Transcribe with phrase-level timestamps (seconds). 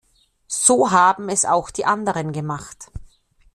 [0.47, 2.89] So haben es auch die anderen gemacht!